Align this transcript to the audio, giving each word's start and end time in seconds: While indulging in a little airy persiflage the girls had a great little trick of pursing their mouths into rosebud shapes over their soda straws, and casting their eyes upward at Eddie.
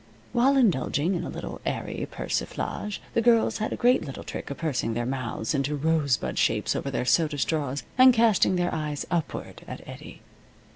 While 0.33 0.57
indulging 0.57 1.13
in 1.13 1.23
a 1.23 1.29
little 1.29 1.61
airy 1.63 2.07
persiflage 2.09 2.99
the 3.13 3.21
girls 3.21 3.59
had 3.59 3.71
a 3.71 3.75
great 3.75 4.03
little 4.03 4.23
trick 4.23 4.49
of 4.49 4.57
pursing 4.57 4.95
their 4.95 5.05
mouths 5.05 5.53
into 5.53 5.75
rosebud 5.75 6.39
shapes 6.39 6.75
over 6.75 6.89
their 6.89 7.05
soda 7.05 7.37
straws, 7.37 7.83
and 7.99 8.11
casting 8.11 8.55
their 8.55 8.73
eyes 8.73 9.05
upward 9.11 9.61
at 9.67 9.87
Eddie. 9.87 10.21